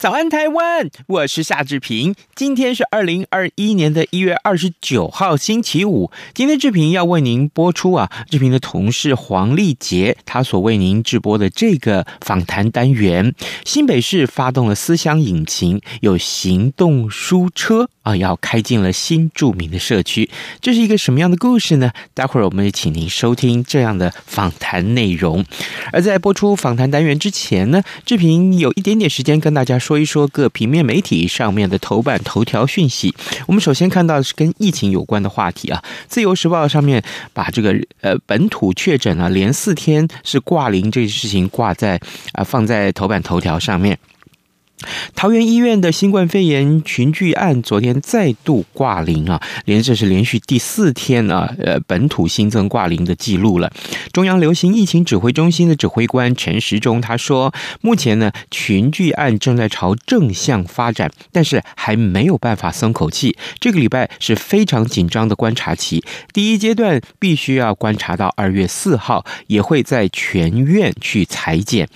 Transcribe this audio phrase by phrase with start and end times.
[0.00, 0.88] 早安，台湾！
[1.08, 2.14] 我是夏志平。
[2.34, 6.10] 今天是二零二一年的一月二十九号，星期五。
[6.32, 13.34] 今天志平要为您播出啊，志平的同事黄丽杰他所为您直播的这个访谈单元。
[13.66, 20.30] 新北市发动了思乡引擎，有行动书车啊，要开进了新住民的社区。
[20.62, 21.92] 这是一个什么样的故事呢？
[22.14, 25.44] 待会儿我们也请您收听这样的访谈内容。
[25.92, 29.89] 而在播出访谈单元之前呢，志平有一点点时间跟大家说。
[29.90, 33.12] 说一说各平面媒体上面的头版头条讯息。
[33.48, 37.02] 我们首先看到的是跟疫情有关的话题啊，《自由时报》上面
[37.32, 42.00] 把这个呃本土确诊啊连四天是挂零这个事情挂在
[42.34, 43.98] 啊放在头版头条上面。
[45.14, 53.70] 桃园医院的新冠肺炎群聚案昨天再度挂零啊，连这是连续第四天啊，呃，本土新增挂零的记录了。
[54.12, 63.36] 中央流行疫情指挥中心的指挥官陈时中他说，目前呢群聚案正在朝正向发展，但是还没有办法松口气。
[63.58, 71.86] 这个礼拜是非常紧张的观察期，第一阶段必须要观察到二月四号，也会在全院去裁剪。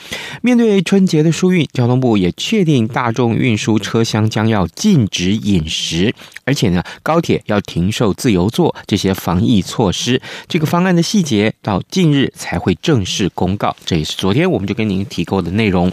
[0.43, 2.74] 面对春节的疏运，交通部也确定。
[2.89, 13.77] 大众运输车厢将要禁止饮食，而且呢，高铁要停售自由座，这些防疫措施，这个方案的细节到近日才会正式公告。
[13.87, 15.93] 这也是昨天我们就跟您提过的内容。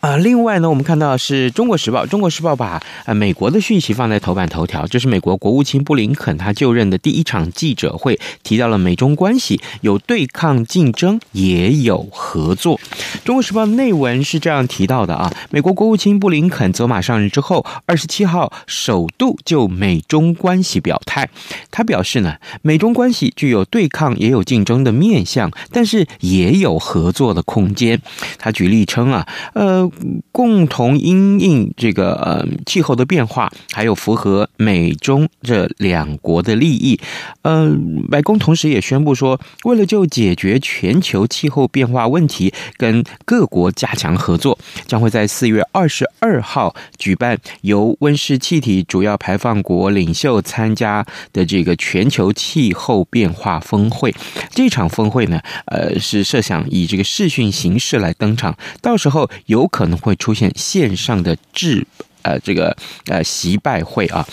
[0.00, 12.78] 啊、另外呢，我们看到是中国时报，中国时报把呃美国的讯息放在头版头条，这是美国国务卿布林肯他就任的第一场记者会，提到了美中关系有对抗竞争，也有合作。
[13.24, 21.28] 中国时报内文是这样提到的啊，美国国务卿布林肯走马上任之后，二十七号首度就美中关系表态，
[21.70, 28.00] 他表示呢，美中关系具有对抗也有竞争的面向，但是也有合作的空间。
[28.38, 29.26] 他举例称啊。
[29.54, 29.90] 呃，
[30.32, 36.98] 共同因应这个呃气候的变化，还有符合美中这两国的利益。
[37.42, 37.70] 呃，
[38.10, 54.14] 白宫同时也宣布说，为了就解决全球气候变化问题，跟各国加强合作，将会在四月二十二号举办由温室气体主要排放国领袖参加的这个全球气候变化峰会。
[54.50, 59.30] 这场峰会呢，呃，是设想以这个视讯形式来登场，到时候。
[59.46, 61.86] 有可能会出现线上的致
[62.22, 62.76] 呃这个
[63.06, 64.26] 呃习拜会啊。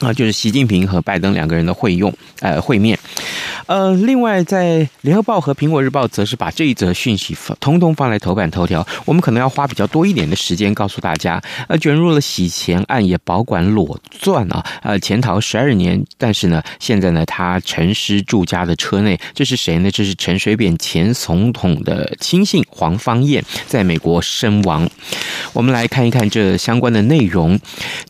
[0.00, 2.98] 啊，就是习近平和拜登两个人的会用，呃，会面。
[3.66, 8.84] 呃，另外在联合报和苹果日报则是把这一则讯息统统放在头版头条。
[9.04, 19.90] 我们可能要花比较多一点的时间告诉大家，呃，卷入了洗钱案也保管裸钻啊，呃，潜逃十二年，但是呢，现在呢，他陈尸住家的车内，这是谁呢？
[19.90, 24.88] 这是陈水扁前总统的亲信黄芳彦在美国身亡。
[25.52, 27.60] 我们来看一看这相关的内容，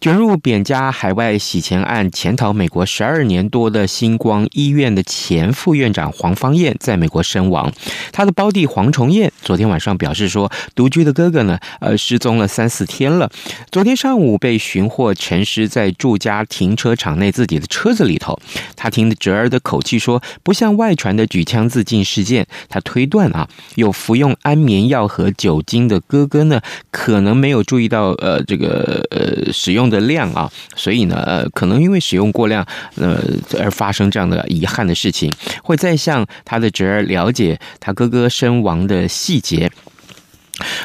[0.00, 1.80] 卷入扁家海外洗钱。
[1.80, 7.72] 案潜逃美国十二年多的星光医院的前副院长黄芳彦在美国身亡。
[8.12, 13.30] 他的胞弟黄崇彦昨天晚上表示说，独居的哥哥呢，呃，失踪了三四天了。
[13.70, 18.38] 昨天上午被寻获陈尸在住家停车场内自己的车子里头。
[18.76, 22.46] 他听侄儿的口气说，不像外传的举枪自尽事件。
[22.68, 31.46] 他推断啊，有服用安眠药和酒精的哥哥呢，可可能没有注意到呃这个呃使用的量啊，所以呢，呃。
[31.50, 32.64] 可能因为使用过量，
[32.94, 33.20] 呃，
[33.58, 35.30] 而发生这样的遗憾的事情，
[35.62, 39.70] 会再向他的侄儿了解他哥哥身亡的细节。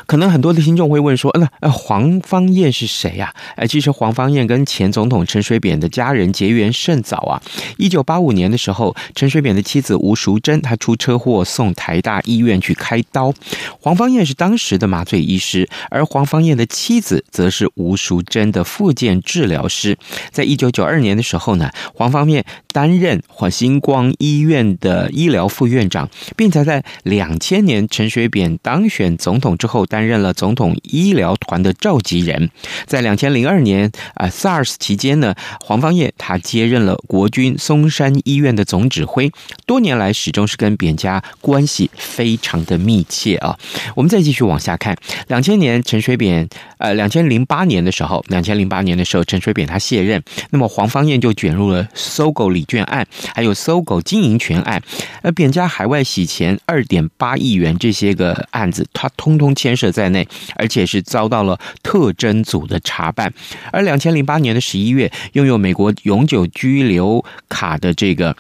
[0.06, 7.42] 可能很多的听众会问说：“那呃，黄芳彦是谁呀？”哎，其实黄芳彦跟前总统陈水扁的家人结缘甚早啊。
[7.78, 13.34] 一九八五年的时候，陈水扁的妻子吴淑珍，她出车祸送台大医院去开刀。
[13.80, 19.98] 黄芳彦是当时的麻醉医师，而黄芳彦的妻子则是吴淑珍的复健治疗师。
[20.32, 29.58] 在一九九二年的时候呢，黄芳彦担任华星光医院的医疗副院长，并且在两千年陈水扁当选总统。
[29.66, 32.52] 之后，担任了总统医疗团的召集人。
[32.86, 39.32] 在两千零二年啊 SARS 期间呢，黄芳彦他接任了国军松山医院的总指挥，
[39.66, 43.58] 多年来始终是跟扁家关系非常的密切啊。
[43.96, 44.96] 我们再继续往下看，
[45.28, 46.48] 两千年陈水扁
[46.78, 50.22] 呃，两千零八年的时候，两千零八年的时候，陈水扁他卸任，
[50.52, 54.80] 那么黄芳彦就卷入了搜狗礼券案，还有搜狗经营权案，
[55.24, 63.32] 而扁家海外洗钱二点八亿元这些个案子，他通通牵涉在内，而且是遭到了特侦组的查办。
[63.72, 68.36] 而两千零八年的十一月，拥有美国永久居留卡的这个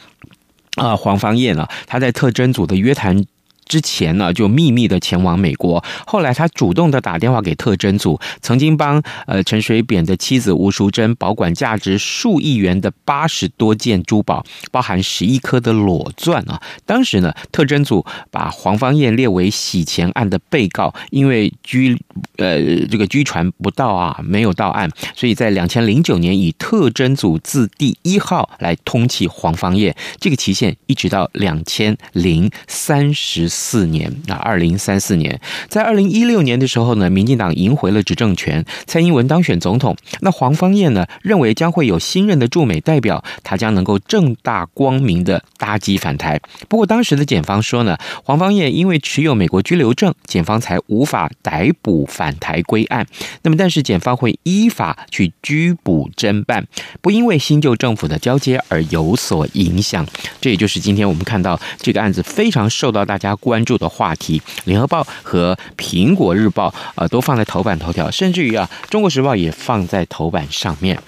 [0.75, 3.25] 啊黄芳燕啊，他在特侦组的约谈。
[3.65, 5.83] 之前呢，就秘密的前往美国。
[6.05, 16.61] 后来他主动的打电话给特侦组，曾经帮呃陈水扁的妻子吴淑珍保管价值数亿元的八十多件珠宝，包含十一颗的裸钻啊。
[16.85, 21.97] 当时呢，特侦组把黄芳燕列为洗钱案的被告，因为拘
[22.37, 33.54] 呃这个拘传不到啊，没有到案，所以在两千零九年以特侦组字第一号来通缉黄芳燕，这个期限一直到两千零三十。
[33.55, 39.95] 四年啊，二零三四年，在二零一六年的时候呢，民进党赢回了执政权，蔡英文当选总统。
[40.19, 46.39] 那黄芳彦呢，认为将会有新任的驻美代表，他将能够正大光明的搭机返台。
[46.67, 53.07] 不过当时的检方说呢，黄芳彦因为持有美国居留证，检方才无法逮捕返台归案。
[53.43, 56.67] 那么，但是检方会依法去拘捕侦办，
[57.01, 60.05] 不因为新旧政府的交接而有所影响。
[60.41, 63.33] 这也就是今天我们看到这个案子非常受到大家。
[63.45, 70.99] 关注的话题，《联合报》和《苹果日报》啊，都放在头版头条，甚至于啊，《中国时报》也放在头版上面。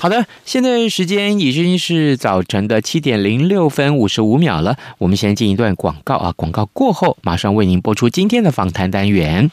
[0.00, 9.52] 好的，现在时间已经是早晨的七点零六分五十五秒了，我们先进一段广告啊，广告过后马上为您播出今天的访谈单元。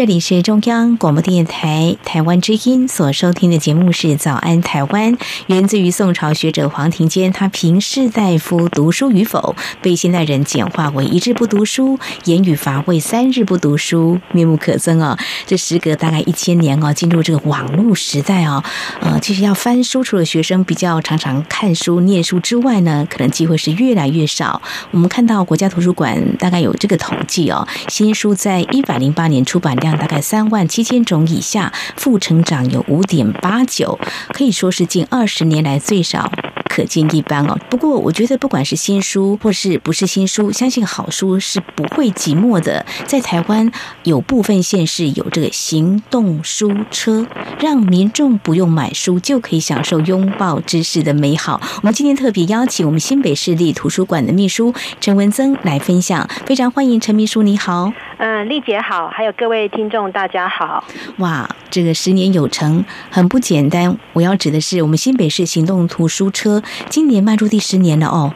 [0.00, 5.14] 这里是中央广播电台台湾之音所收听的节目是《早安台湾》，
[5.48, 15.18] 源自于宋朝学者黄庭坚，他评士大夫读书与否，被现代人简化为一日不读书，言语乏味；三日不读书，面目可憎哦。
[15.46, 18.64] 这时隔大概一千年哦，进入这个网络时代哦，
[19.02, 24.62] 呃，其实要翻书，除了学生比较常常看书、念书之外呢，可能机会是越来越少。
[24.92, 29.76] 我们看到国家图书馆大概有这个统计哦，新书在一百零八年出版。
[29.80, 33.98] 量大概三万七千种以下，负成长有五点八九，
[34.32, 36.30] 可以说是近二十年来最少。
[36.70, 37.58] 可见一斑哦。
[37.68, 42.86] 不过，我觉得不管是新书或是不是新书，相信好书是不会寂寞的。
[43.06, 43.72] 在台湾
[44.04, 47.26] 有部分县市有这个行动书车，
[47.58, 51.60] 让民众不用买书就可以享受拥抱知识的美好。
[51.78, 57.92] 我们今天特别邀请我们新北市立图书馆的秘书陈文增来分享，非常欢迎陈秘书，你好。
[58.22, 60.84] 嗯，丽姐好，还有各位听众大家好。
[61.16, 63.96] 哇，这个十年有成，很不简单。
[64.12, 66.62] 我要指的是我们新北市行动图书车。
[66.90, 68.30] 今年迈入第十年了哦，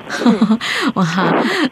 [0.96, 1.04] 哇！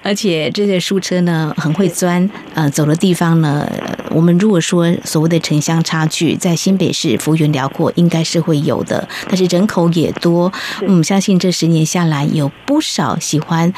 [0.03, 3.67] 而且这些书车呢，很会钻，呃，走的地方呢，
[4.11, 9.09] 我们如果说所谓的城乡差距，在新北市幅员辽阔，应该是会有的。
[9.27, 10.53] 但是人口也多，
[10.87, 13.73] 嗯，相信这十年下来，有不少喜欢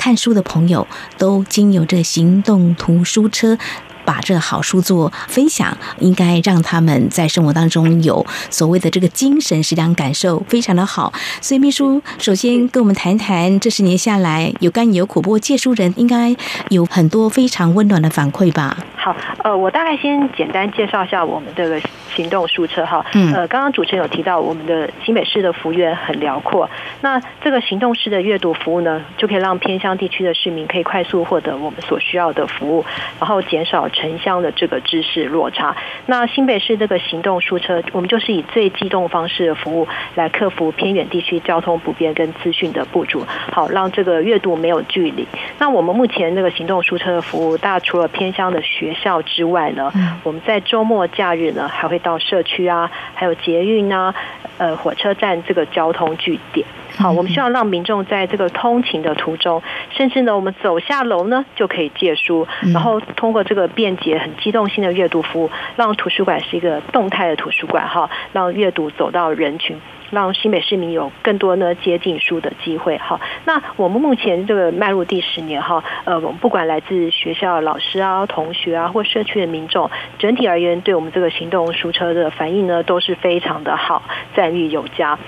[0.00, 0.88] 看书的朋友，
[1.18, 3.58] 都经由这行动图书车。
[4.02, 11.12] 把这好书做分享，应该让他们在生活当中有所谓的这个精神食粮感受，非常的好。
[11.40, 16.34] 所以秘书首先跟我们谈谈这十年下来有甘有苦，不过借书人应该
[16.70, 18.76] 有很多非常温暖的反馈吧。
[19.00, 21.80] 好，呃，我大概先简单介绍一下我们这个
[22.14, 23.04] 行动书车哈。
[23.14, 23.32] 嗯。
[23.32, 26.68] 呃，刚刚主持人有提到我们的新北市的幅员很辽阔，
[27.00, 32.84] 那这个行动式的阅读服务呢，就可以让偏乡地区的市民可以快速获得我们所需要的服务，
[33.18, 35.74] 然后减少城乡的这个知识落差。
[36.04, 45.26] 那新北市这个行动书车，我们就是以最机动方式的服务来克服偏远地区交通不便跟资讯的不足，好让这个阅读没有距离。
[45.58, 49.92] 那我们目前这个行动书车的服务，大家除了偏乡的学学校之外呢，
[50.22, 54.14] 我们在周末假日呢，还会到社区啊，还有捷运啊，
[54.58, 56.66] 呃，火车站这个交通据点。
[56.98, 69.80] 好，我们希望让民众在这个通勤的途中，甚至呢，我们走下楼呢就可以借书，然后通过这个便捷、很机动性的阅读服务，让图书馆是一个动态的图书馆哈，让阅读走到人群。
[70.10, 72.98] 让新北市民有更多呢接近书的机会。
[72.98, 84.02] 哈，那我们目前这个迈入第十年哈，呃，我们不管来自学校老师啊、同学啊，或社区的民众，整体而言，对我们这个行动书车的反应呢，都是非常的好，
[84.34, 85.18] 赞誉有加。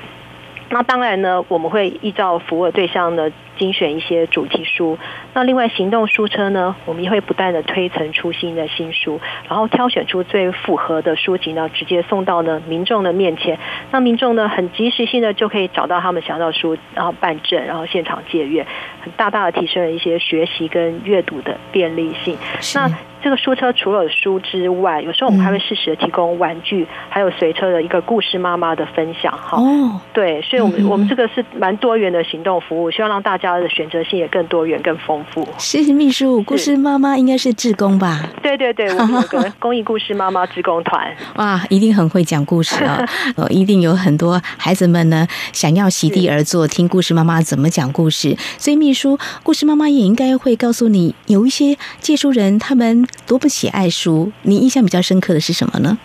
[0.70, 4.98] 那当然呢，我们会依照服务对象呢，精选一些主题书。
[5.34, 13.58] 那另外行动书车呢，我们也会不断的推陈出新的新书，然后挑选出最符合的书籍呢，直接送到呢民众的面前。
[13.90, 18.66] 那民众呢，很及时性的就可以找到他们想要的书，然后办证，然后现场借阅，
[19.00, 22.36] 很大大的提升了一些学习跟阅读的便利性。
[22.74, 22.90] 那
[23.22, 29.32] 这个书车除了书之外，有时候我们还会适时的提供玩具，还有随车的一个故事妈妈的分享。
[29.32, 35.46] 哈，哦，对，所以我们我们这个是蛮多元的行动服务，希望让大家的选择性也更多元、更丰富。
[35.58, 38.30] 谢谢秘书，故事妈妈应该是志工吧？
[38.42, 41.12] 对对对，我们有个公益故事妈妈志工团。
[41.34, 43.04] 哇，一定很会讲故事啊！
[43.36, 48.36] 哦，一定有很多孩子们呢，想要席地而坐听故事妈妈怎么讲故事。
[48.56, 53.04] 所以秘书，故事妈妈也应该会告诉你，有一些借书人他们。
[53.26, 55.96] 多不喜爱书，你印象比较深刻的是什么呢？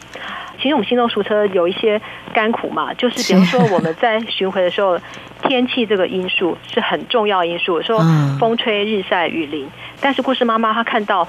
[0.57, 2.01] 其实我们行动书车有一些
[2.33, 4.99] 甘苦嘛， 就是比如说我们在巡回的时候，
[5.43, 7.99] 天气这个因素是很重要因素，说
[8.39, 9.67] 风吹日晒雨淋，
[10.01, 11.27] 但是故事妈妈她看到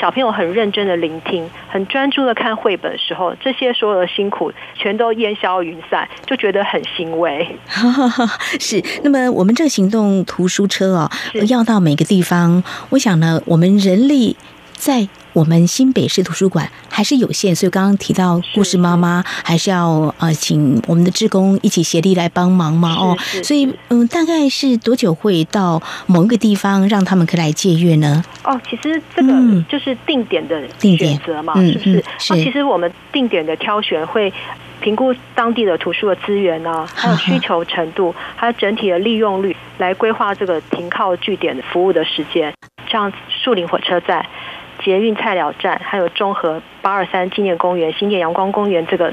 [0.00, 7.56] 小朋友很认真的聆听，很专注的看绘本的时候，这些所有的辛苦全都烟消云散，就觉得很欣慰。
[8.58, 11.10] 是，那么我们这个行动图书车哦，
[11.48, 14.36] 要到每个地方，我想呢，我们人力。
[14.76, 28.24] 在我们新北市图书馆还是有限，所以刚刚提到故事妈妈还是要呃请我们的志工一起协力来帮忙嘛哦，所以嗯大概是多久会到某一个地方让他们可以来借阅呢？
[28.44, 29.32] 哦，其实这个
[29.68, 31.98] 就是定点的选择嘛，是不是？
[31.98, 34.32] 哦，其实我们定点的挑选会
[34.80, 42.54] 评估当地的图书的资源啊，还有需求程度，还有整体的利用率，来规划这个停靠据点服务的时间，
[42.88, 44.24] 像树林火车站。
[44.84, 49.12] 捷运菜鸟站，还有中和八二三纪念公园、新店阳光公园这个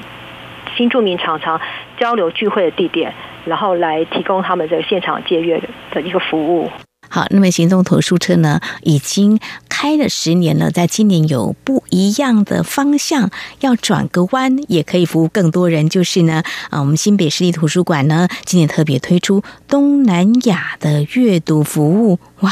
[0.75, 1.59] 新住民常常
[1.97, 3.13] 交流聚会的地点，
[3.45, 5.61] 然后来提供他们这个现场借阅
[5.91, 6.69] 的一个服务。
[7.09, 9.39] 好，那么行动投诉车呢，已经
[9.71, 15.87] 开了十年了，在今年有不一样的方向，要转个弯，也可以服务更多人。
[15.87, 22.19] 就是呢，啊，我们新北市立图书馆呢，今年特别推出东南亚的阅读服务。
[22.41, 22.51] 哇，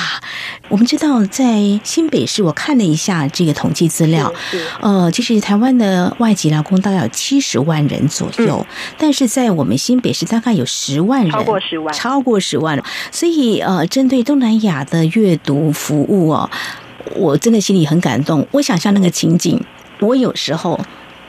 [0.69, 4.33] 我们知道在新北市，我看了一下这个统计资料，
[4.79, 12.81] 呃，其实台湾的外籍劳工大概有七十万人左右，嗯，但是在我们新北市大概有十万人，超过十万，超过十万。
[13.11, 16.49] 所以呃，针对东南亚的阅读服务哦，
[17.15, 18.47] 我真的心里很感动。
[18.51, 19.59] 我想象那个情景，
[19.99, 20.79] 我有时候。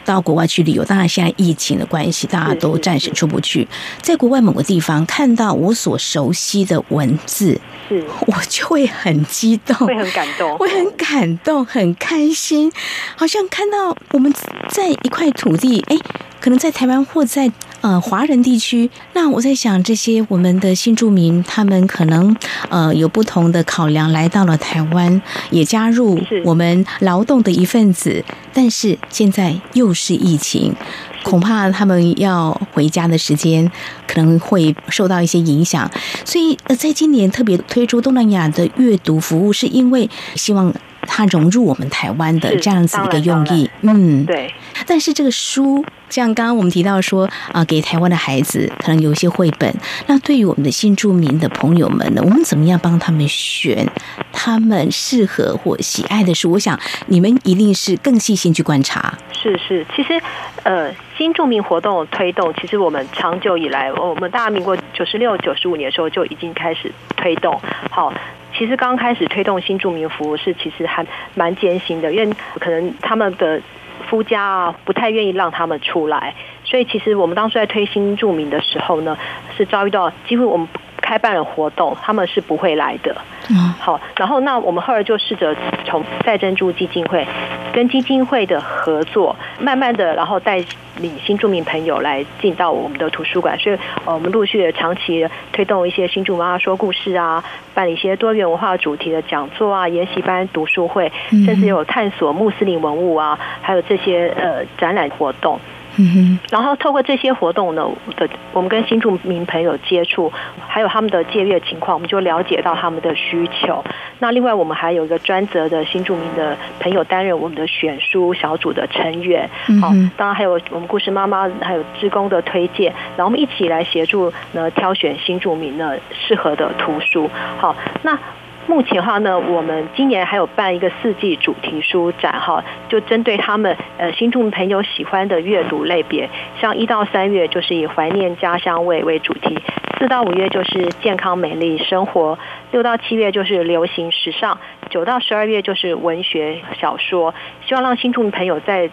[0.02, 3.68] 到国外去旅游，当然现在疫情的关系，大家都暂时出不去。
[4.00, 12.72] 在国外某个地方看到我所熟悉的文字，是我就会很激动，会很感动，会很感动，很开心，
[13.14, 14.32] 好像看到我们
[14.70, 15.96] 在一块土地，哎，
[16.40, 17.52] 可能在台湾或在。
[17.82, 22.36] 呃，华人地区，那我在想，这些我们的新住民，他们可能
[22.68, 28.22] 呃有不同的考量，来到了台湾，也加入我们劳动的一份子。
[28.52, 30.74] 但是现在又是疫情，
[31.22, 33.70] 恐怕他们要回家的时间
[34.06, 35.90] 可能会受到一些影响。
[36.26, 40.70] 所以，呃，在今年特别推出东南亚的阅读服务，是因为希望
[41.06, 43.70] 它融入我们台湾的这样子一个用意。
[43.80, 44.52] 嗯，对。
[44.86, 45.82] 但是这个书。
[46.10, 49.72] 像刚刚我们提到说啊，给台湾的孩子可能有一些绘本。
[50.06, 53.86] 那对于我们的新住民的朋友们呢，我们怎么样帮他们选
[54.32, 56.50] 他们适合或喜爱的书？
[56.50, 59.16] 我想你们一定是更细心去观察。
[59.32, 60.20] 是是，其实
[60.64, 67.58] 呃，新住民活动推动，其实我们长久以来，我们大民国九十六、九十五年的时候就已经开始推动。
[67.90, 68.12] 好。
[68.52, 73.62] 其实刚开始推动新住民服务是其实还蛮艰辛的，因为可能他们的
[74.10, 79.16] 夫家啊不太愿意让他们出来，所以其实我们当初在推新住民的时候呢，
[79.56, 80.66] 是遭遇到几乎我们
[81.00, 83.16] 开办了活动，他们是不会来的。
[83.48, 87.26] 嗯，好，然后那我们后来就试着从赛珍珠基金会
[87.72, 90.64] 跟基金会的合作，慢慢的，然后带
[90.98, 97.42] 领新住民朋友来进到我们的图书馆，所以呃，我们陆续的长期推动一些新住民妈妈说故事啊，
[97.74, 105.58] 办理一些多元文化主题的讲座啊、研习班、读书会，甚至有探索穆斯林文物啊，还有这些呃展览活动。
[106.00, 110.32] 嗯哼，然后透过这些活动呢的，我们跟新住民朋友接触，
[110.66, 113.84] 还有他们的借阅情况，我们就了解到他们的需求。
[114.18, 119.46] 那另外，我们还有一个专责的新住民的朋友担任我们的选书小组的成员。
[119.78, 127.28] 好，当然还有我们故事妈妈，还有志工的推荐，然后我们一起来协助呢挑选新住民呢适合的图书。
[127.58, 128.18] 好，那。
[128.66, 136.28] 目前的话呢，我们今年还有办一个四季主题书展哈，就针对他们呃新住民朋友喜欢的阅读类别，
[136.60, 139.58] 像一到三月就是以怀念家乡味为主题，
[139.98, 142.38] 四到五月就是健康美丽生活，
[142.70, 147.34] 六到七月就是流行时尚，九到十二月就是文学小说，
[147.66, 148.88] 希望让新住民朋友在。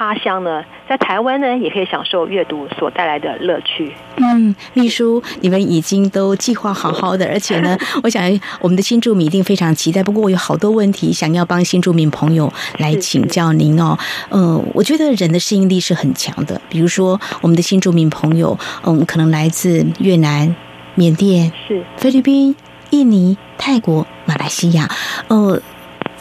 [0.00, 3.92] 他乡呢，在台湾呢，也可以享受阅读所带来的乐趣。
[4.16, 10.02] 嗯，秘书，你们已经都计划好好的，而且呢， 我想我们的新住民一定非常期待。
[10.02, 13.94] 不过我有好多问题想要帮新住民朋友来请教您哦。
[14.30, 16.58] 嗯、呃，我觉得人的适应力是很强的。
[16.70, 20.56] 比如说，我们的新住民朋友，嗯，可能来自越南、
[20.94, 22.56] 缅甸、是菲律宾、
[22.88, 24.88] 印尼、泰国、马来西亚。
[25.28, 25.60] 呃，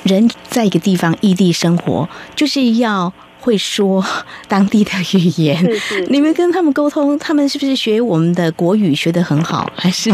[0.04, 3.14] 人在一个地方异地生活，就是要。
[3.40, 4.04] 会说
[4.48, 10.12] 当地的语言，是是是，你们跟他们沟通，他们是不是学我们的国语学得很好， 还是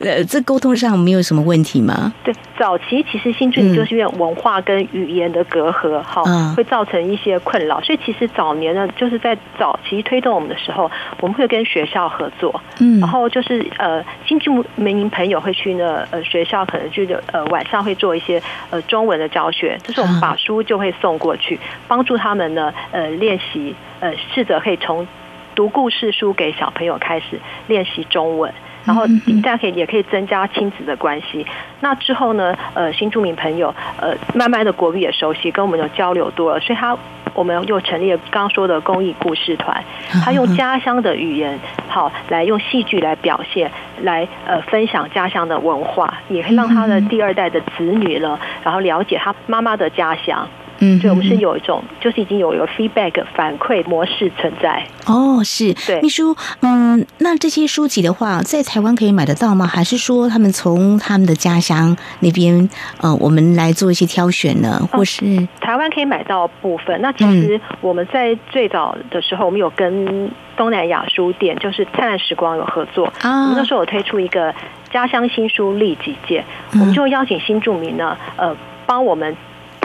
[0.00, 2.12] 呃，这沟通上没有什么问题吗？
[2.22, 7.80] 对，早期其实新住民就是因为文化跟语言的隔阂，哈、嗯，会造成一些困扰。
[7.80, 10.90] 所以其实早年呢，就是在早期推动我们的时候，
[11.20, 17.02] 我们会跟学校合作，嗯，然后就是呃，新住民朋友会去呢，呃，学校可能就
[17.32, 22.65] 呃晚上会做一些呃中文的教学，就是我们把书就会送过去，帮助他们呢。
[22.92, 25.06] 呃，练习呃，试着可以从
[25.54, 28.52] 读故事书给小朋友开始练习中文，
[28.84, 29.06] 然后
[29.42, 31.46] 大家可以也可以增加亲子的关系。
[31.80, 36.96] 那之后呢，呃，新住民朋友呃，慢慢的国语也熟悉，跟我们有交流多了，所以他
[37.32, 39.82] 我们又成立了刚刚说的公益故事团，
[40.24, 43.70] 他用家乡的语言，好来用戏剧来表现，
[44.02, 50.46] 来呃分享家乡的文化，也可以让他的第二代的子女呢，然后了解他妈妈的家乡。
[50.78, 54.86] 嗯，对我们是有一种，就是已经有一个 feedback 反馈模式存在。
[55.06, 55.72] 哦，是。
[55.86, 59.66] 对，秘书，嗯，那这些书籍的话，在台湾可以买得到吗？
[59.66, 62.68] 还是说他们从他们的家乡那边，
[63.00, 64.80] 呃，我们来做一些挑选呢？
[64.92, 67.00] 或是、哦、台湾可以买到部分？
[67.00, 73.06] 那其实我们在最早的时候，我们有跟东南亚书店，就是灿烂时光有合作。
[73.22, 74.54] 啊，我们那时候有推出一个
[74.92, 79.34] 家乡新书立己荐，我们就邀请新住民呢，呃，帮我们。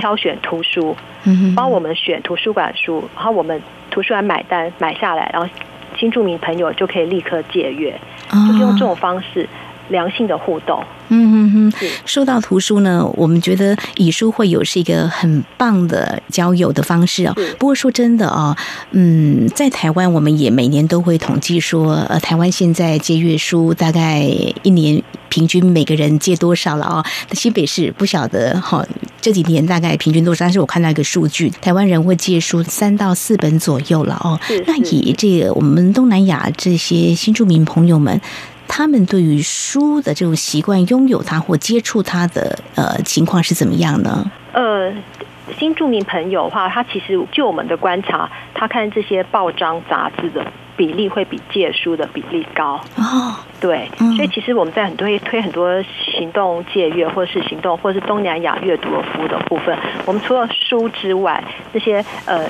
[0.02, 0.98] 挑选图书，
[1.56, 3.62] 帮我们选图书馆书，然后我们
[3.92, 5.48] 图书馆买单买下来，然后
[5.96, 7.94] 新住民朋友就可以立刻借阅，
[8.48, 9.48] 就是用这种方式
[9.92, 10.84] 良性的互动。
[11.10, 17.36] 嗯哼哼，说到图书呢，我们觉得以书会友是一个很棒的交友的方式哦。
[17.60, 18.56] 不过说真的哦，
[18.92, 24.22] 嗯，在台湾我们也每年都会统计说，呃，台湾现在借阅书大概
[24.64, 27.06] 一年平均每个人借多少了哦。
[27.34, 28.88] 新北市不晓得哈、哦，
[29.20, 30.46] 这几年大概平均多少？
[30.46, 34.40] 但是我看到一个数据，台湾人会借书三到四本左右了哦。
[34.66, 38.22] 那以这个我们东南亚这些新住民朋友们。
[38.74, 44.32] 他们对于书的这种习惯，拥有它或接触它的呃情况是怎么样呢？
[44.54, 44.90] 呃，
[45.60, 50.42] 新住民朋友的话，他其实就我们的观察，他看这些报章杂志的
[50.78, 53.36] 比例会比借书的比例高哦。
[53.60, 55.84] 对，所以其实我们在很多推很多
[56.16, 62.48] 行动借阅，或者是行动，或者是东南亚阅读的服务的部分，我们除了书之外，那些呃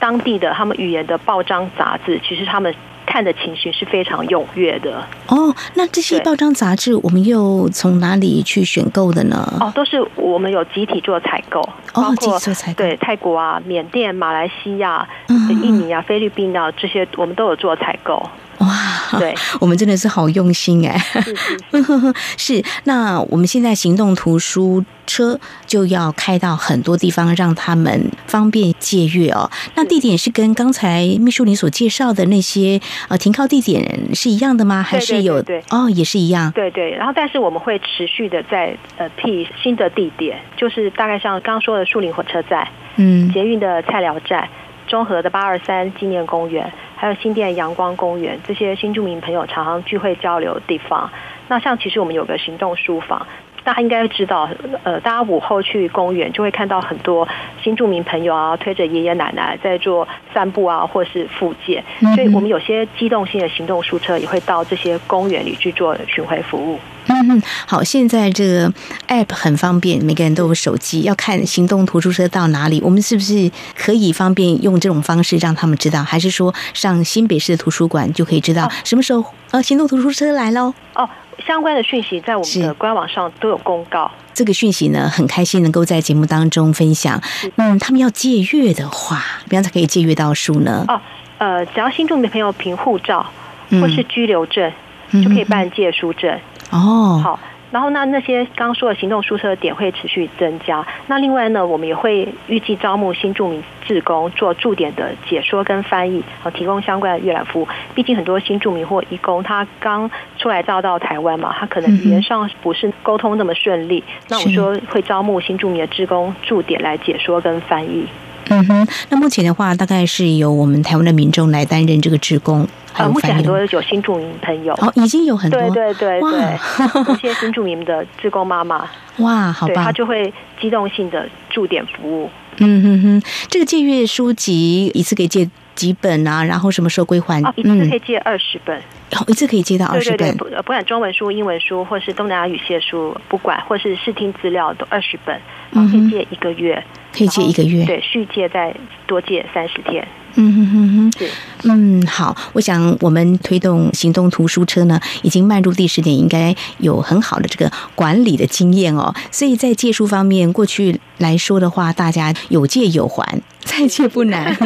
[0.00, 2.74] 当地的他们语言的报章杂志，其实他们。
[3.18, 5.52] 看的情绪是非常踊跃的哦。
[5.74, 9.58] 那这些报章杂志，我们又从哪里去选购的呢？
[9.58, 11.60] 哦，都是我们有集体做采购，
[11.94, 12.84] 哦，集体做采购。
[12.84, 18.14] 对，泰国啊、缅甸、马来西亚、印尼啊、菲律宾啊这些，我们都有做采购。
[18.58, 18.68] 哇。
[19.18, 20.98] 对，我们真的是好用心哎。
[20.98, 22.64] 是是是， 是。
[22.84, 29.50] 那我们现在行动图书车就要开到很多地方，让他们方便借阅哦。
[29.74, 34.82] 那地点是跟刚才秘书您所介绍的那些呃停靠地点是一样的吗？
[34.82, 35.42] 还是有？
[35.42, 36.50] 对，对，对，哦，也是一样。
[36.52, 36.90] 对对。
[36.90, 42.66] 然后，但是我们会持续的在呃辟新的地点，就是大概像刚刚说的树林火车站，
[42.96, 44.48] 嗯，捷运的菜寮站。
[44.88, 51.08] 中和的八二三纪念公园，还有新店阳光公园，这些新住民朋友常常聚会交流的地方。
[51.46, 53.26] 那像其实我们有个行动书房，
[53.68, 54.48] 大家应该知道，
[54.82, 57.28] 呃，大家午后去公园就会看到很多
[57.62, 61.84] 新住民朋友啊，推着爷爷奶奶在做散步啊，或是复健。
[62.14, 66.78] 所以我们有些机动性的行动书车也会到这些公园里去做巡回服务。
[67.08, 68.72] 嗯，好，现在这个
[69.08, 71.02] app 很方便，每个人都有手机。
[71.02, 76.02] 要看行动图书车到哪里，我们是不是可以方便用这种方式让他们知道？
[76.02, 80.72] 还是说上新北市的图书馆就可以知道什么时候呃行动图书车来喽？
[80.94, 81.06] 哦，
[81.46, 84.10] 相关的讯息在我们的官网上都有公告。
[84.34, 87.20] 这个讯息呢，很开心能够在节目当中分享。
[87.56, 90.84] 嗯，他们要借阅的话，怎么样才可以借阅到书呢？
[90.88, 91.00] 哦，
[91.38, 93.26] 呃，只要新住民朋友凭护照
[93.70, 94.72] 或是居留证，
[95.10, 96.38] 嗯、就可以办借书证。
[96.70, 97.40] 哦，好，
[97.70, 100.86] 然后那那些刚刚说的行动宿舍点会持续增加。
[101.06, 107.68] 那另外呢，我们也会预计招募新住民志工做驻点的解说跟翻译，好，提供相关的阅览服务。
[107.94, 114.02] 毕竟很多新住民或移工，他刚出来到到台湾嘛，他可能语言上不是沟通那么顺利。
[114.06, 118.06] 嗯、那我们说会招募新住民的志工驻点来解说跟翻译。
[118.50, 122.66] 嗯哼，那目前的话，大概是由我们台湾的民众来担任这个职工。
[122.98, 124.74] 呃，目前很多有新住民朋友。
[124.74, 132.30] 哦，已经有很多，对对对对，这 些新住民的志工妈妈，哇，好棒，他就会机动性的驻点服务。
[132.60, 136.42] 嗯哼哼，这个借阅书籍一次可以借几本啊？
[136.42, 137.40] 然后什么时候归还？
[137.44, 138.76] 哦，一次可以借二十本，
[139.12, 140.18] 哦，一次可以借到二十本。
[140.18, 146.82] 对对对，不管中文书、英文书，或是东南亚语系书，不管，或是视听资料，都二十本，然后可以借一个月，
[147.18, 148.72] 可以借一个月，对，续借再
[149.06, 150.06] 多借三十天。
[150.34, 151.30] 嗯哼哼哼，是，
[151.64, 159.12] 嗯，好，我想我们推动行动图书车呢，已经迈入第十年，应该有很好的这个管理的经验哦。
[159.32, 164.56] 所以在借书方面，过去来说的话，大家有借有还，再借不难，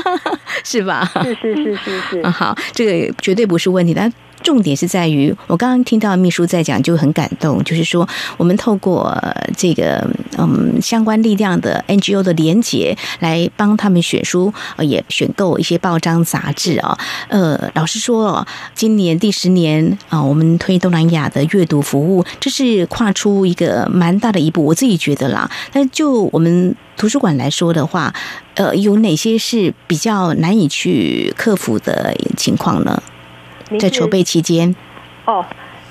[0.64, 1.10] 是吧？
[1.22, 2.26] 是是是是是。
[2.28, 4.10] 好，这个绝对不是问题的。
[4.42, 7.62] 重点是在于，我刚刚听到秘书在讲，就很感动。
[7.64, 9.16] 就是说，我们透过
[9.56, 10.06] 这个
[10.38, 16.98] 嗯相关力量的 NGO 的连结，来帮他们选书，也选购一些报章杂志啊。
[17.28, 24.64] 呃，老实说，今年第十年啊，我们推东南亚的阅读服务，这是跨出一个蛮大的一步。
[24.64, 28.12] 我自己觉得啦，但就我们图书馆来说的话，
[28.54, 33.02] 呃，有哪些是比较难以去克服的情况呢？
[33.78, 34.74] 在筹备期间，
[35.24, 35.44] 哦，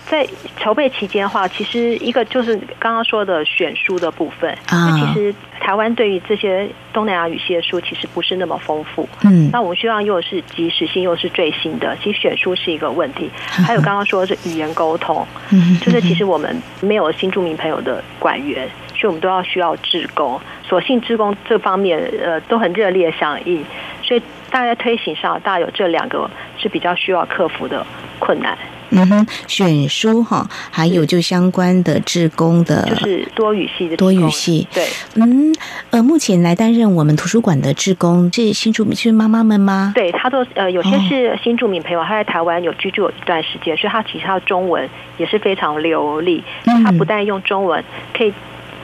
[0.08, 4.98] 在筹备期间的话，其实一个就是刚刚说的选书的部分啊。
[4.98, 9.08] 其实台湾对于这些东南亚语系的书，其实不是那么丰富。
[9.24, 11.96] 嗯，那我们希望又是及时性，又是最新的。
[12.04, 13.30] 其实选书是一个问题。
[13.48, 20.42] 还有刚刚说的是语言沟通，嗯，就是其实我们没有新住民朋友的管员，所以我们都要需要志工。
[20.64, 23.64] 所幸志工这方面呃都很热烈响应，
[24.04, 24.22] 所以
[24.60, 27.86] 大家在推行上，大概有这两个是比较需要克服的
[28.20, 28.58] 困难。
[28.90, 34.68] 嗯哼，选书哈，还有就相关的志工的，就是多语系的多语系。
[34.74, 35.56] 对，嗯
[35.92, 39.94] 呃，目前来担任我们图书馆的志工是新住民，是妈妈们吗？
[39.96, 46.44] 对，他都呃有些是新住民朋友，他在台湾有居住有一段时间，所以他其实他的中文也是非常流利。
[46.66, 47.82] 他不但用中文
[48.14, 48.34] 可以。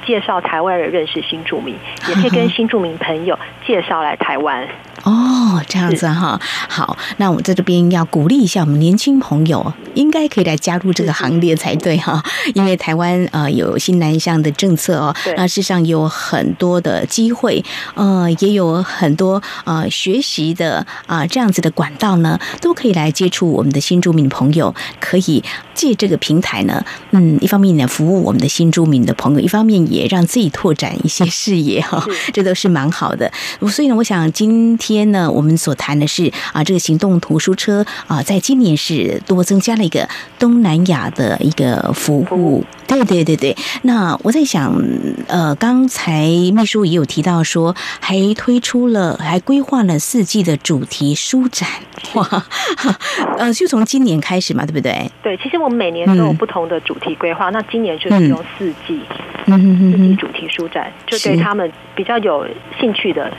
[0.05, 1.73] 介绍台湾人认识新住民，
[2.07, 3.35] 也可以 跟新住民朋友
[3.65, 4.63] 介绍来台湾。
[5.03, 12.23] 哦，这样子哈，好，那我们在这边要鼓励一下我们年轻朋友，应该可以来加入这个行列才对哈。
[12.53, 25.43] 因为台湾呃有新南向的政策哦，那事实上有很多的机会，呃，也有很多呃学习的啊、呃、这样子的管道呢，都可以来接触我们的新住民朋友，可以
[25.75, 32.03] 借这个平台呢，嗯，一方面呢服务我们的新住民的朋友，一方面也让自己拓展一些视野哈，
[32.33, 33.31] 这都是蛮好的。
[33.69, 34.84] 所以呢，我想今天。
[34.85, 42.63] 天呢，我们所谈的是啊，这个行动图书车啊，在今年是多增加了一个东南亚的一个服务。
[42.87, 44.79] 对对对对，那我在想，
[45.27, 51.67] 呃，刚才秘书也有提到说，还推出了，还规划了四季的主题书展。
[52.13, 52.45] 哇，
[53.39, 55.09] 呃，就从今年开始嘛，对不对？
[55.23, 59.01] 对，其实我们每年都有不同的主题规划，嗯、那今年就是用四季，
[59.47, 62.47] 嗯哼，四季主题书展，就对他们比较有
[62.79, 63.33] 兴趣的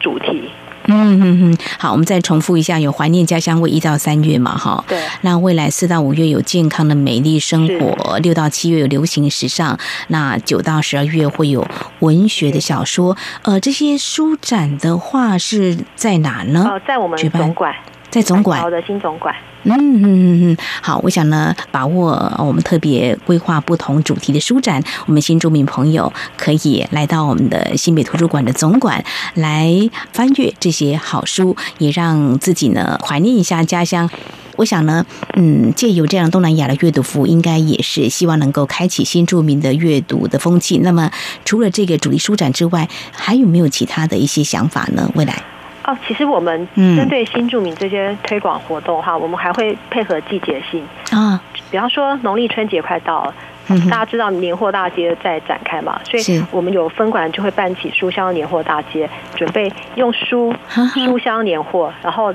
[0.00, 0.48] 主题。
[0.86, 4.84] 嗯嗯嗯，好，我们再重复一下，有怀念家乡味一到三月嘛，哈。
[4.88, 5.00] 对。
[5.22, 11.66] 那未来四到五月有健康的美丽生活，六到七月有流行时尚，那九到十二月会有
[12.00, 13.16] 文学的小说。
[13.42, 16.68] 呃，这些书展的话是在哪呢？
[16.68, 17.74] 哦，在我们总馆，
[18.12, 18.60] 在总馆。
[18.60, 19.34] 好的新总管。
[19.64, 29.02] 嗯嗯嗯嗯，好，我想呢，把握我们特别规划不同主题的书展，我们新住民朋友可以来到我们的新北图书馆的总馆
[29.34, 29.72] 来
[30.12, 34.10] 翻阅这些好书，也让自己呢怀念一下家乡。
[34.56, 40.76] 我想呢，嗯，借由这样东南亚的阅读服务，应该也是希望能够开启新住民的阅读的风气。
[40.78, 41.10] 那么，
[41.46, 45.10] 除了这个主题书展之外，还有没有其他的一些想法呢？
[45.14, 45.42] 未来？
[45.84, 50.86] 哦，其实我们针对新住民这些推广活动哈，嗯、我们还会配合季节性。
[51.10, 53.34] 啊，比方说农历春节快到了，
[53.68, 60.54] 嗯、大家知道年货大街在展开嘛，所以我们有分馆就会办起书香年货大街，准备用书
[60.94, 62.32] 书香年货，然后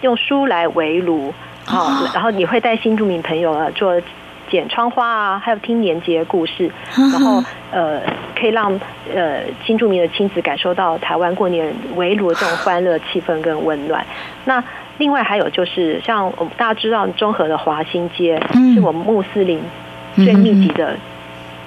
[0.00, 1.32] 用书来围炉，
[1.64, 4.00] 好，然后你会带新住民朋友啊做。
[4.50, 6.70] 剪窗花啊，还有听年节故事，
[7.12, 8.00] 然后呃，
[8.38, 8.72] 可以让
[9.14, 14.04] 呃新住民的亲子感受到台湾过年围炉的这种欢乐气氛跟温暖。
[14.44, 14.62] 那
[14.98, 18.40] 另外还有就是，像我们大家知道中和的华新街，
[18.74, 19.60] 是我们穆斯林
[20.16, 20.96] 最密集的。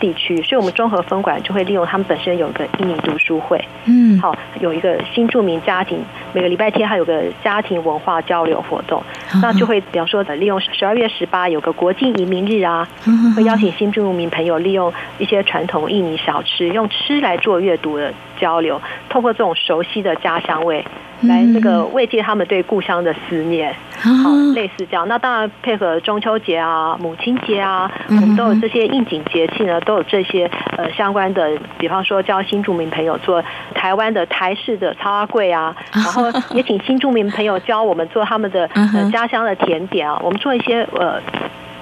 [0.01, 9.01] 地区，所以我们综合分馆就会利用他们本身有一个印尼读书会，嗯，好，有一个新住民家庭，每个礼拜天还有个家庭文化交流活动，
[9.41, 12.87] 那就会比方说利用十二月十八有个国际移民日啊，
[13.37, 18.11] 会邀请新住民朋友利用一些传统印尼小吃，用吃来做阅读的
[18.41, 20.83] 交流，透过这种熟悉的家乡味。
[21.21, 25.07] 来这个慰藉他们对故乡的思念，好，类似这样。
[25.07, 33.43] 那当然配合中秋节啊、母亲节啊，我们都有这些应景节气呢，都有这些呃相关的，比方说教新住民朋友做
[33.75, 36.23] 台湾的台式的草仔粿啊，然后
[36.55, 41.21] 也请新住民朋友教我们做他们的呃家乡的甜点啊，我们做一些呃。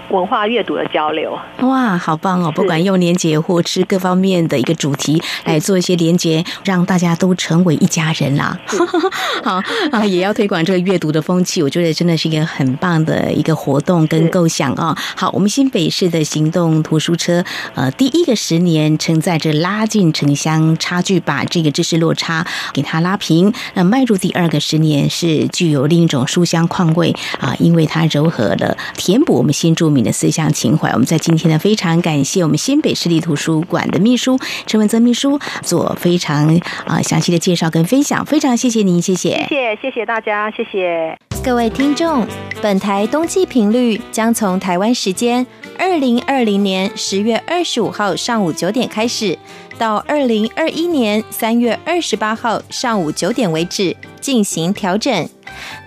[0.09, 2.51] 文化阅读的交流，哇，好棒哦！
[2.51, 8.57] 不管用连结或吃各方面的一个主题来做一些连结，让大家都成为一家人啦。
[9.43, 14.97] 好啊，也要推广这个阅读的风气，我觉得真的是一个很棒的一个活动跟构想啊。
[15.15, 17.43] 好，我们新北市的行动图书车，
[17.75, 23.53] 呃，第一个十年承载着拉近城乡差距，把这个知识落差给它拉平。
[23.75, 42.25] 那迈入第二个十年，是具有另一种书香况味啊，因为它柔和了填补我们新住民的思想情怀，我们在今天呢非常感谢我们新北市立图书馆的秘书陈文泽秘书做非常啊详细的介绍跟分享，非常谢谢您，谢谢，谢谢谢谢大家，谢谢各位听众。
[42.61, 49.37] 本台冬季频率将从台湾时间二零二零年十月二十五号上午九点开始，
[49.77, 55.29] 到二零二一年三月二十八号上午九点为止进行调整。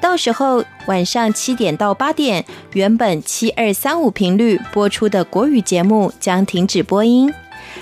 [0.01, 7.33] 到时候晚上七点到八点，原本七二三五频率播出的国语节目将停止播音。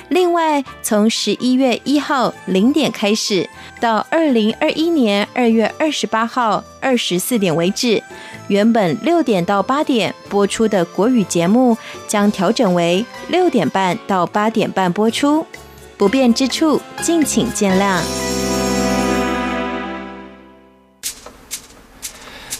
[0.08, 3.48] 另外，从十一月一号零点开始，
[3.80, 8.02] 到二零二一年二月二十八号二十四点为止，
[8.48, 11.76] 原本六点到八点播出的国语节目
[12.06, 15.46] 将调整为六点半到八点半播出。
[15.96, 18.29] 不便之处，敬请见谅。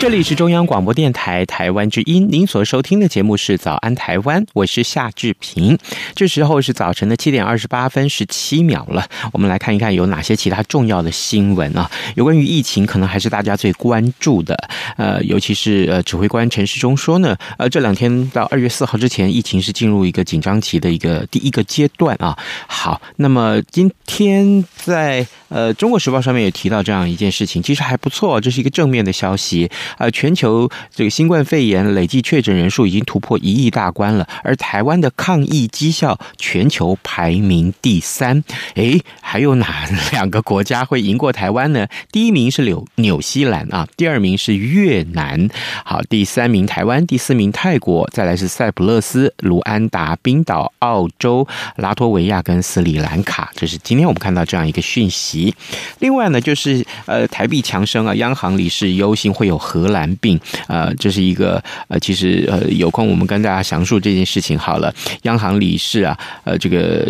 [0.00, 5.76] 这里是中央广播电台台湾之音，您所收听的节目是《早安台湾》，我是夏志平。
[6.14, 11.90] 这时候是早晨的七点二十八分十七秒了，我们来看一看有哪些其他重要的新闻啊。
[12.14, 14.56] 有关于疫情，可能还是大家最关注的。
[14.96, 22.38] 呃，尤其是呃，指挥官陈时中说呢，呃，这两天到二月四号之前，疫情是进入一个紧张期的一个第一个阶段啊。
[22.68, 29.68] 好，那么今天在呃《中国时报》上面也提到这样一件事情，其实还不错，这是一个正面的消息。
[29.98, 38.44] 呃，全球这个新冠肺炎累计确诊人数已经突破一亿大关了，而台湾的抗疫绩效全球排名第三。
[38.74, 41.86] 诶，还有哪 两个国家会赢过台湾呢？
[42.12, 45.48] 第一名是纽纽西兰啊，第二名是越南，
[45.84, 53.50] 好，第三名台湾，第四名泰国，再来是塞浦路斯、卢安达、冰岛、澳洲、拉脱维亚跟斯里兰卡。
[53.54, 55.54] 这是今天我们看到这样一个讯息。
[55.98, 59.58] 另外呢，就是呃，台币强升啊，央行理事忧心会有。
[59.68, 64.94] 荷兰病，呃，这是一个呃，其实呃，有空我们跟大家详述这件事情好了。
[65.22, 67.06] 央行理事啊，呃，这个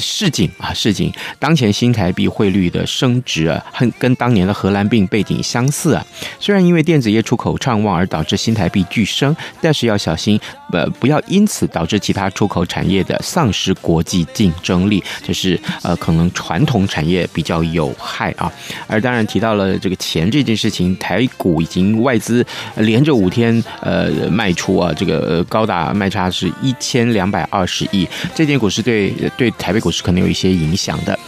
[0.00, 6.06] 市井啊，市井，当前新台币汇率的升值啊，很跟当年的荷兰病背景相似啊。
[6.40, 10.40] 虽然因为电子业出口畅旺而导致新台币巨升，但是要小心，
[10.72, 18.50] 呃，不要因此导致其他出口产业的丧失国际竞争力，就是呃，可能传统产业比较有害啊。
[18.86, 22.44] 而当然提到了这个钱这件事情，台股已经外资
[22.76, 31.18] 连着五天呃卖出啊，这个高达卖差是一千两百二十亿，这件股市对对台北股市可能有一些影响的。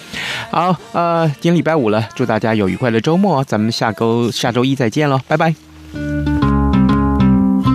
[0.50, 6.29] 好，呃，今天礼拜五了，祝大家有愉快的周末，咱们下周下周一再见喽，拜拜。